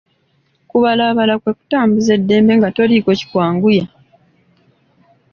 Okubaalaabaala 0.65 1.33
kwe 1.41 1.51
kutambuza 1.57 2.11
eddembe 2.17 2.51
nga 2.57 2.69
toliiko 2.75 3.11
kikwanguya. 3.19 3.85